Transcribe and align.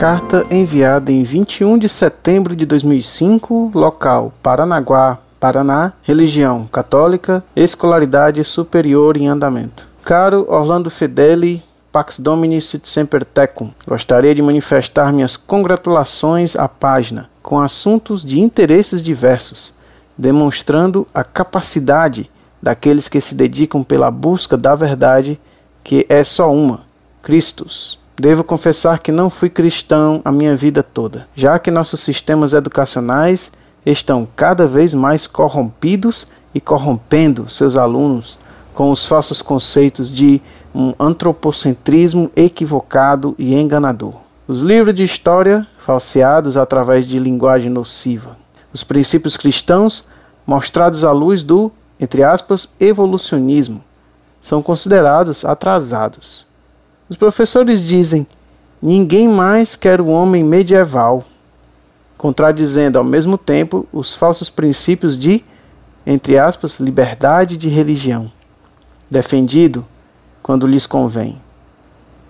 Carta 0.00 0.46
enviada 0.50 1.12
em 1.12 1.22
21 1.22 1.76
de 1.76 1.86
setembro 1.86 2.56
de 2.56 2.64
2005, 2.64 3.72
local 3.74 4.32
Paranaguá, 4.42 5.18
Paraná, 5.38 5.92
religião 6.02 6.66
católica, 6.72 7.44
escolaridade 7.54 8.42
superior 8.42 9.18
em 9.18 9.28
andamento. 9.28 9.86
Caro 10.02 10.46
Orlando 10.48 10.88
Fedeli, 10.88 11.62
Pax 11.92 12.18
Domini 12.18 12.62
sit 12.62 12.88
semper 12.88 13.26
tecum. 13.26 13.72
Gostaria 13.86 14.34
de 14.34 14.40
manifestar 14.40 15.12
minhas 15.12 15.36
congratulações 15.36 16.56
à 16.56 16.66
página 16.66 17.28
com 17.42 17.60
assuntos 17.60 18.24
de 18.24 18.40
interesses 18.40 19.02
diversos, 19.02 19.74
demonstrando 20.16 21.06
a 21.12 21.22
capacidade 21.22 22.30
daqueles 22.62 23.06
que 23.06 23.20
se 23.20 23.34
dedicam 23.34 23.82
pela 23.82 24.10
busca 24.10 24.56
da 24.56 24.74
verdade, 24.74 25.38
que 25.84 26.06
é 26.08 26.24
só 26.24 26.50
uma, 26.50 26.88
Cristos. 27.22 27.99
Devo 28.20 28.44
confessar 28.44 28.98
que 28.98 29.10
não 29.10 29.30
fui 29.30 29.48
cristão 29.48 30.20
a 30.22 30.30
minha 30.30 30.54
vida 30.54 30.82
toda, 30.82 31.26
já 31.34 31.58
que 31.58 31.70
nossos 31.70 32.02
sistemas 32.02 32.52
educacionais 32.52 33.50
estão 33.86 34.28
cada 34.36 34.66
vez 34.66 34.92
mais 34.92 35.26
corrompidos 35.26 36.26
e 36.54 36.60
corrompendo 36.60 37.48
seus 37.48 37.78
alunos 37.78 38.38
com 38.74 38.90
os 38.90 39.06
falsos 39.06 39.40
conceitos 39.40 40.12
de 40.12 40.38
um 40.74 40.92
antropocentrismo 41.00 42.30
equivocado 42.36 43.34
e 43.38 43.54
enganador. 43.54 44.16
Os 44.46 44.60
livros 44.60 44.94
de 44.94 45.02
história 45.02 45.66
falseados 45.78 46.58
através 46.58 47.06
de 47.06 47.18
linguagem 47.18 47.70
nociva. 47.70 48.36
Os 48.70 48.84
princípios 48.84 49.34
cristãos 49.34 50.04
mostrados 50.46 51.04
à 51.04 51.10
luz 51.10 51.42
do, 51.42 51.72
entre 51.98 52.22
aspas, 52.22 52.68
evolucionismo, 52.78 53.82
são 54.42 54.62
considerados 54.62 55.42
atrasados. 55.42 56.49
Os 57.10 57.16
professores 57.16 57.80
dizem: 57.82 58.24
ninguém 58.80 59.28
mais 59.28 59.74
quer 59.74 60.00
o 60.00 60.06
homem 60.06 60.44
medieval, 60.44 61.24
contradizendo 62.16 62.98
ao 62.98 63.04
mesmo 63.04 63.36
tempo 63.36 63.84
os 63.92 64.14
falsos 64.14 64.48
princípios 64.48 65.18
de, 65.18 65.42
entre 66.06 66.38
aspas, 66.38 66.78
liberdade 66.78 67.56
de 67.56 67.68
religião, 67.68 68.30
defendido 69.10 69.84
quando 70.40 70.68
lhes 70.68 70.86
convém. 70.86 71.42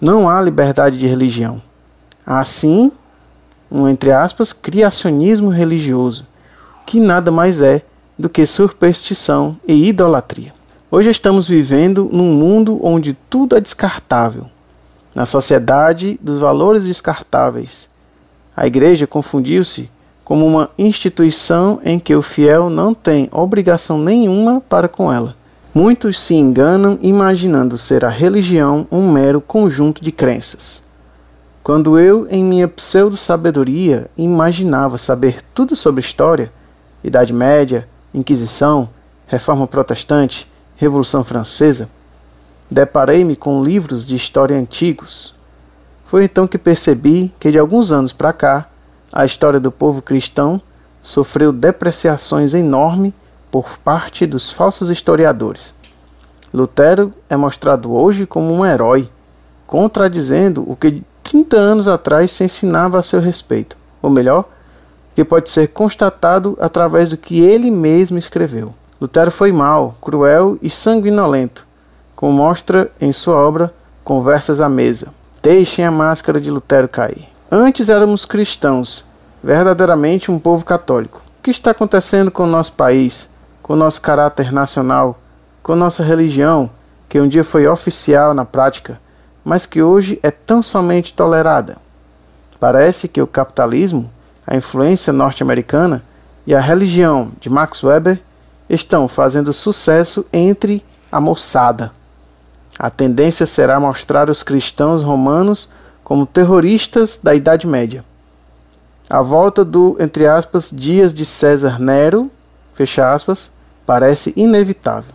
Não 0.00 0.28
há 0.28 0.42
liberdade 0.42 0.98
de 0.98 1.06
religião. 1.06 1.62
Há 2.26 2.44
sim, 2.44 2.90
um 3.70 3.88
entre 3.88 4.10
aspas, 4.10 4.52
criacionismo 4.52 5.50
religioso, 5.50 6.26
que 6.84 6.98
nada 6.98 7.30
mais 7.30 7.60
é 7.60 7.80
do 8.18 8.28
que 8.28 8.44
superstição 8.44 9.56
e 9.68 9.88
idolatria. 9.88 10.52
Hoje 10.90 11.10
estamos 11.10 11.46
vivendo 11.46 12.08
num 12.10 12.34
mundo 12.34 12.80
onde 12.82 13.16
tudo 13.30 13.56
é 13.56 13.60
descartável, 13.60 14.50
na 15.14 15.26
sociedade 15.26 16.18
dos 16.20 16.38
valores 16.38 16.84
descartáveis. 16.84 17.88
A 18.56 18.66
igreja 18.66 19.06
confundiu-se 19.06 19.90
como 20.24 20.46
uma 20.46 20.70
instituição 20.78 21.80
em 21.84 21.98
que 21.98 22.14
o 22.14 22.22
fiel 22.22 22.70
não 22.70 22.94
tem 22.94 23.28
obrigação 23.30 23.98
nenhuma 23.98 24.60
para 24.60 24.88
com 24.88 25.12
ela. 25.12 25.36
Muitos 25.74 26.20
se 26.20 26.34
enganam 26.34 26.98
imaginando 27.02 27.76
ser 27.76 28.04
a 28.04 28.08
religião 28.08 28.86
um 28.90 29.10
mero 29.10 29.40
conjunto 29.40 30.02
de 30.02 30.12
crenças. 30.12 30.82
Quando 31.62 31.98
eu, 31.98 32.26
em 32.30 32.44
minha 32.44 32.68
pseudo-sabedoria, 32.68 34.08
imaginava 34.16 34.98
saber 34.98 35.42
tudo 35.54 35.74
sobre 35.74 36.00
história, 36.00 36.52
Idade 37.02 37.32
Média, 37.32 37.88
Inquisição, 38.12 38.88
Reforma 39.26 39.66
Protestante, 39.66 40.50
Revolução 40.76 41.24
Francesa, 41.24 41.88
deparei-me 42.70 43.36
com 43.36 43.62
livros 43.62 44.06
de 44.06 44.16
história 44.16 44.56
antigos. 44.56 45.34
Foi 46.06 46.24
então 46.24 46.46
que 46.46 46.58
percebi 46.58 47.32
que 47.38 47.50
de 47.50 47.58
alguns 47.58 47.92
anos 47.92 48.12
para 48.12 48.32
cá, 48.32 48.68
a 49.12 49.24
história 49.24 49.60
do 49.60 49.70
povo 49.70 50.02
cristão 50.02 50.60
sofreu 51.02 51.52
depreciações 51.52 52.54
enormes 52.54 53.12
por 53.50 53.78
parte 53.78 54.26
dos 54.26 54.50
falsos 54.50 54.90
historiadores. 54.90 55.74
Lutero 56.52 57.12
é 57.28 57.36
mostrado 57.36 57.92
hoje 57.92 58.26
como 58.26 58.52
um 58.52 58.64
herói, 58.64 59.08
contradizendo 59.66 60.64
o 60.68 60.76
que 60.76 61.02
30 61.22 61.56
anos 61.56 61.88
atrás 61.88 62.30
se 62.30 62.44
ensinava 62.44 62.98
a 62.98 63.02
seu 63.02 63.20
respeito, 63.20 63.76
ou 64.00 64.08
melhor, 64.08 64.48
que 65.14 65.24
pode 65.24 65.50
ser 65.50 65.68
constatado 65.68 66.56
através 66.60 67.08
do 67.08 67.16
que 67.16 67.40
ele 67.40 67.70
mesmo 67.70 68.18
escreveu. 68.18 68.74
Lutero 69.00 69.30
foi 69.30 69.52
mau, 69.52 69.96
cruel 70.00 70.58
e 70.62 70.70
sanguinolento, 70.70 71.66
como 72.14 72.32
mostra 72.32 72.90
em 73.00 73.12
sua 73.12 73.36
obra 73.36 73.72
Conversas 74.02 74.60
à 74.60 74.68
Mesa. 74.68 75.08
Deixem 75.42 75.84
a 75.84 75.90
máscara 75.90 76.40
de 76.40 76.50
Lutero 76.50 76.88
cair. 76.88 77.28
Antes 77.50 77.88
éramos 77.88 78.24
cristãos, 78.24 79.04
verdadeiramente 79.42 80.30
um 80.30 80.38
povo 80.38 80.64
católico. 80.64 81.20
O 81.38 81.42
que 81.42 81.50
está 81.50 81.70
acontecendo 81.70 82.30
com 82.30 82.44
o 82.44 82.48
nosso 82.48 82.72
país, 82.72 83.28
com 83.62 83.74
o 83.74 83.76
nosso 83.76 84.00
caráter 84.00 84.52
nacional, 84.52 85.18
com 85.62 85.74
nossa 85.76 86.02
religião, 86.02 86.70
que 87.08 87.20
um 87.20 87.28
dia 87.28 87.44
foi 87.44 87.66
oficial 87.66 88.34
na 88.34 88.44
prática, 88.44 89.00
mas 89.44 89.66
que 89.66 89.82
hoje 89.82 90.18
é 90.22 90.30
tão 90.30 90.62
somente 90.62 91.12
tolerada? 91.12 91.76
Parece 92.58 93.08
que 93.08 93.20
o 93.20 93.26
capitalismo 93.26 94.10
a 94.46 94.56
influência 94.56 95.12
norte-americana 95.12 96.02
e 96.46 96.54
a 96.54 96.60
religião 96.60 97.32
de 97.40 97.48
Max 97.48 97.82
Weber 97.82 98.20
estão 98.68 99.08
fazendo 99.08 99.52
sucesso 99.52 100.26
entre 100.32 100.84
a 101.10 101.20
moçada. 101.20 101.92
A 102.78 102.90
tendência 102.90 103.46
será 103.46 103.78
mostrar 103.78 104.28
os 104.28 104.42
cristãos 104.42 105.02
romanos 105.02 105.70
como 106.02 106.26
terroristas 106.26 107.18
da 107.22 107.34
Idade 107.34 107.66
Média. 107.66 108.04
A 109.08 109.22
volta 109.22 109.64
do, 109.64 109.96
entre 110.00 110.26
aspas, 110.26 110.70
dias 110.72 111.14
de 111.14 111.24
César 111.24 111.78
Nero, 111.78 112.30
fecha 112.74 113.12
aspas, 113.12 113.50
parece 113.86 114.32
inevitável. 114.36 115.12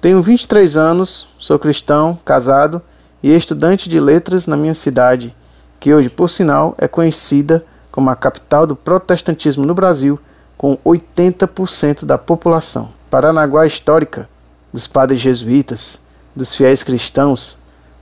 Tenho 0.00 0.22
23 0.22 0.76
anos, 0.76 1.28
sou 1.38 1.58
cristão, 1.58 2.18
casado 2.24 2.82
e 3.22 3.34
estudante 3.34 3.88
de 3.88 4.00
letras 4.00 4.46
na 4.46 4.56
minha 4.56 4.74
cidade, 4.74 5.34
que 5.78 5.92
hoje, 5.92 6.08
por 6.08 6.30
sinal, 6.30 6.74
é 6.78 6.88
conhecida 6.88 7.64
como 7.90 8.10
a 8.10 8.16
capital 8.16 8.66
do 8.66 8.76
protestantismo 8.76 9.66
no 9.66 9.74
Brasil, 9.74 10.18
com 10.56 10.76
80% 10.84 12.04
da 12.04 12.18
população. 12.18 12.90
Paranaguá 13.10 13.66
histórica, 13.66 14.28
dos 14.72 14.86
padres 14.86 15.20
jesuítas, 15.20 16.00
dos 16.38 16.54
fiéis 16.54 16.84
cristãos, 16.84 17.58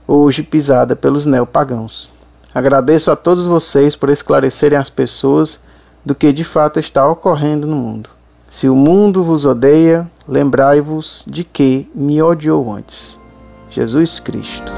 hoje 0.07 0.43
pisada 0.43 0.95
pelos 0.95 1.25
neopagãos. 1.25 2.11
Agradeço 2.53 3.09
a 3.09 3.15
todos 3.15 3.47
vocês 3.47 3.95
por 3.95 4.09
esclarecerem 4.09 4.77
as 4.77 4.91
pessoas 4.91 5.63
do 6.05 6.13
que 6.13 6.31
de 6.31 6.43
fato 6.43 6.79
está 6.79 7.09
ocorrendo 7.09 7.65
no 7.65 7.75
mundo. 7.75 8.11
Se 8.47 8.69
o 8.69 8.75
mundo 8.75 9.23
vos 9.23 9.43
odeia, 9.43 10.09
lembrai-vos 10.27 11.23
de 11.27 11.43
que 11.43 11.89
me 11.95 12.21
odiou 12.21 12.71
antes. 12.71 13.19
Jesus 13.71 14.19
Cristo. 14.19 14.71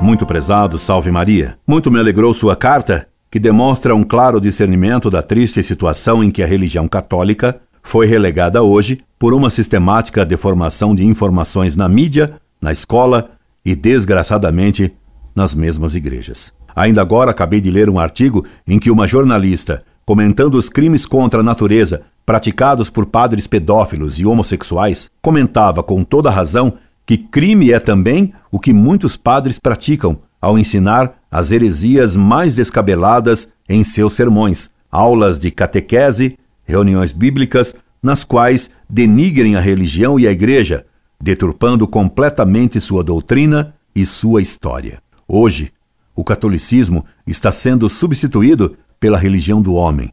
Muito 0.00 0.24
prezado, 0.24 0.78
salve 0.78 1.10
Maria. 1.10 1.58
Muito 1.66 1.90
me 1.90 1.98
alegrou 1.98 2.32
sua 2.32 2.54
carta, 2.54 3.08
que 3.28 3.40
demonstra 3.40 3.96
um 3.96 4.04
claro 4.04 4.40
discernimento 4.40 5.10
da 5.10 5.22
triste 5.22 5.60
situação 5.62 6.22
em 6.22 6.30
que 6.30 6.42
a 6.42 6.46
religião 6.46 6.86
católica 6.86 7.60
foi 7.82 8.06
relegada 8.06 8.62
hoje 8.62 9.02
por 9.20 9.34
uma 9.34 9.50
sistemática 9.50 10.24
deformação 10.24 10.94
de 10.94 11.04
informações 11.04 11.76
na 11.76 11.86
mídia, 11.90 12.40
na 12.58 12.72
escola 12.72 13.32
e, 13.62 13.74
desgraçadamente, 13.74 14.94
nas 15.36 15.54
mesmas 15.54 15.94
igrejas. 15.94 16.54
Ainda 16.74 17.02
agora 17.02 17.30
acabei 17.30 17.60
de 17.60 17.70
ler 17.70 17.90
um 17.90 17.98
artigo 17.98 18.46
em 18.66 18.78
que 18.78 18.90
uma 18.90 19.06
jornalista, 19.06 19.84
comentando 20.06 20.54
os 20.54 20.70
crimes 20.70 21.04
contra 21.04 21.40
a 21.40 21.42
natureza 21.42 22.00
praticados 22.24 22.88
por 22.88 23.04
padres 23.04 23.46
pedófilos 23.46 24.18
e 24.18 24.24
homossexuais, 24.24 25.10
comentava 25.20 25.82
com 25.82 26.02
toda 26.02 26.30
razão 26.30 26.72
que 27.04 27.18
crime 27.18 27.72
é 27.72 27.78
também 27.78 28.32
o 28.50 28.58
que 28.58 28.72
muitos 28.72 29.18
padres 29.18 29.58
praticam 29.58 30.18
ao 30.40 30.58
ensinar 30.58 31.18
as 31.30 31.50
heresias 31.50 32.16
mais 32.16 32.56
descabeladas 32.56 33.52
em 33.68 33.84
seus 33.84 34.14
sermões, 34.14 34.70
aulas 34.90 35.38
de 35.38 35.50
catequese, 35.50 36.38
reuniões 36.64 37.12
bíblicas, 37.12 37.74
nas 38.02 38.24
quais 38.24 38.70
denigrem 38.88 39.56
a 39.56 39.60
religião 39.60 40.18
e 40.18 40.26
a 40.26 40.32
igreja, 40.32 40.86
deturpando 41.20 41.86
completamente 41.86 42.80
sua 42.80 43.04
doutrina 43.04 43.74
e 43.94 44.06
sua 44.06 44.40
história. 44.40 45.02
Hoje, 45.28 45.72
o 46.14 46.24
catolicismo 46.24 47.04
está 47.26 47.52
sendo 47.52 47.88
substituído 47.88 48.76
pela 48.98 49.18
religião 49.18 49.60
do 49.60 49.74
homem. 49.74 50.12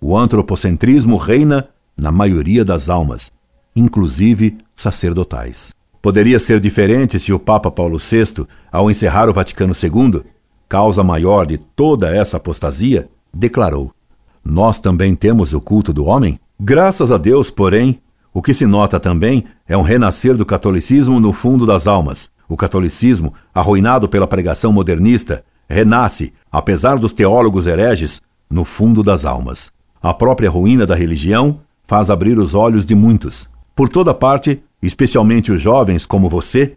O 0.00 0.16
antropocentrismo 0.16 1.16
reina 1.16 1.68
na 1.96 2.12
maioria 2.12 2.64
das 2.64 2.88
almas, 2.88 3.32
inclusive 3.74 4.58
sacerdotais. 4.74 5.74
Poderia 6.02 6.38
ser 6.38 6.60
diferente 6.60 7.18
se 7.18 7.32
o 7.32 7.38
Papa 7.38 7.70
Paulo 7.70 7.98
VI, 7.98 8.46
ao 8.70 8.90
encerrar 8.90 9.28
o 9.28 9.32
Vaticano 9.32 9.72
II, 9.72 10.22
causa 10.68 11.02
maior 11.02 11.46
de 11.46 11.58
toda 11.58 12.14
essa 12.14 12.36
apostasia, 12.36 13.08
declarou: 13.32 13.92
Nós 14.44 14.78
também 14.78 15.14
temos 15.14 15.52
o 15.52 15.60
culto 15.60 15.92
do 15.92 16.04
homem? 16.04 16.38
Graças 16.58 17.12
a 17.12 17.18
Deus, 17.18 17.50
porém, 17.50 18.00
o 18.32 18.40
que 18.40 18.54
se 18.54 18.66
nota 18.66 18.98
também 18.98 19.44
é 19.68 19.76
um 19.76 19.82
renascer 19.82 20.34
do 20.34 20.46
catolicismo 20.46 21.20
no 21.20 21.32
fundo 21.32 21.66
das 21.66 21.86
almas, 21.86 22.30
O 22.48 22.56
catolicismo, 22.56 23.34
arruinado 23.52 24.08
pela 24.08 24.26
pregação 24.26 24.72
modernista, 24.72 25.44
renasce, 25.68 26.32
apesar 26.50 26.96
dos 26.96 27.12
teólogos 27.12 27.66
hereges, 27.66 28.22
no 28.48 28.64
fundo 28.64 29.02
das 29.02 29.24
almas. 29.24 29.72
A 30.00 30.14
própria 30.14 30.48
ruína 30.48 30.86
da 30.86 30.94
religião 30.94 31.60
faz 31.82 32.08
abrir 32.08 32.38
os 32.38 32.54
olhos 32.54 32.86
de 32.86 32.94
muitos. 32.94 33.48
Por 33.74 33.88
toda 33.88 34.14
parte, 34.14 34.62
especialmente 34.80 35.50
os 35.50 35.60
jovens 35.60 36.06
como 36.06 36.28
você, 36.28 36.76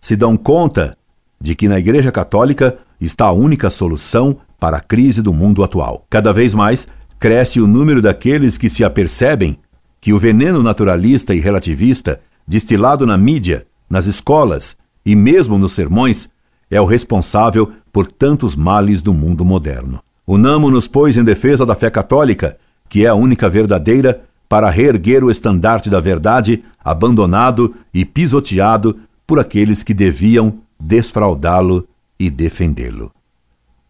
se 0.00 0.16
dão 0.16 0.36
conta 0.36 0.96
de 1.40 1.54
que 1.54 1.68
na 1.68 1.78
Igreja 1.78 2.10
Católica 2.10 2.78
está 3.00 3.26
a 3.26 3.32
única 3.32 3.68
solução 3.68 4.38
para 4.58 4.78
a 4.78 4.80
crise 4.80 5.20
do 5.20 5.32
mundo 5.32 5.62
atual. 5.62 6.06
Cada 6.08 6.32
vez 6.32 6.54
mais 6.54 6.88
cresce 7.22 7.60
o 7.60 7.68
número 7.68 8.02
daqueles 8.02 8.58
que 8.58 8.68
se 8.68 8.82
apercebem 8.82 9.56
que 10.00 10.12
o 10.12 10.18
veneno 10.18 10.60
naturalista 10.60 11.32
e 11.32 11.38
relativista 11.38 12.20
destilado 12.48 13.06
na 13.06 13.16
mídia, 13.16 13.64
nas 13.88 14.06
escolas 14.06 14.76
e 15.06 15.14
mesmo 15.14 15.56
nos 15.56 15.70
sermões 15.70 16.28
é 16.68 16.80
o 16.80 16.84
responsável 16.84 17.70
por 17.92 18.08
tantos 18.08 18.56
males 18.56 19.00
do 19.00 19.14
mundo 19.14 19.44
moderno. 19.44 20.02
Unamo-nos, 20.26 20.88
pois, 20.88 21.16
em 21.16 21.22
defesa 21.22 21.64
da 21.64 21.76
fé 21.76 21.90
católica, 21.90 22.58
que 22.88 23.06
é 23.06 23.08
a 23.08 23.14
única 23.14 23.48
verdadeira, 23.48 24.24
para 24.48 24.68
reerguer 24.68 25.22
o 25.22 25.30
estandarte 25.30 25.88
da 25.88 26.00
verdade, 26.00 26.64
abandonado 26.82 27.72
e 27.94 28.04
pisoteado 28.04 28.98
por 29.24 29.38
aqueles 29.38 29.84
que 29.84 29.94
deviam 29.94 30.58
desfraudá-lo 30.76 31.86
e 32.18 32.28
defendê-lo. 32.28 33.12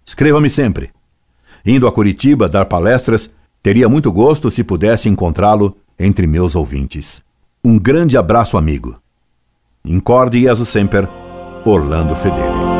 Escreva-me 0.04 0.50
sempre. 0.50 0.90
Indo 1.64 1.86
a 1.86 1.92
Curitiba 1.92 2.48
dar 2.48 2.66
palestras, 2.66 3.30
teria 3.62 3.88
muito 3.88 4.10
gosto 4.10 4.50
se 4.50 4.64
pudesse 4.64 5.08
encontrá-lo 5.08 5.76
entre 5.98 6.26
meus 6.26 6.56
ouvintes. 6.56 7.22
Um 7.64 7.78
grande 7.78 8.16
abraço, 8.16 8.56
amigo. 8.56 8.98
Incorde 9.84 10.40
Jesus 10.40 10.68
Semper, 10.68 11.08
Orlando 11.64 12.16
Fedeli. 12.16 12.71